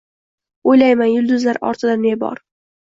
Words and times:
O‘ylayman: 0.71 1.13
“Yulduzlar 1.13 1.63
ortida 1.71 2.01
ne 2.07 2.19
bor? 2.27 2.47